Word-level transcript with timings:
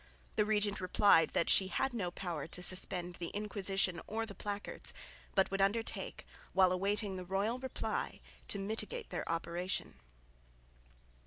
The 0.35 0.47
regent 0.47 0.81
replied 0.81 1.29
that 1.33 1.47
she 1.47 1.67
had 1.67 1.93
no 1.93 2.09
power 2.09 2.47
to 2.47 2.61
suspend 2.63 3.17
the 3.17 3.27
Inquisition 3.35 4.01
or 4.07 4.25
the 4.25 4.33
placards, 4.33 4.95
but 5.35 5.51
would 5.51 5.61
undertake, 5.61 6.25
while 6.53 6.71
awaiting 6.71 7.17
the 7.17 7.23
royal 7.23 7.59
reply, 7.59 8.19
to 8.47 8.57
mitigate 8.57 9.11
their 9.11 9.29
operation. 9.31 9.99